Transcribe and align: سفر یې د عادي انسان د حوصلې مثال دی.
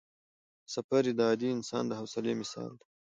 سفر 0.73 1.01
یې 1.07 1.13
د 1.17 1.21
عادي 1.29 1.49
انسان 1.57 1.83
د 1.87 1.91
حوصلې 1.99 2.33
مثال 2.41 2.71
دی. 2.79 2.87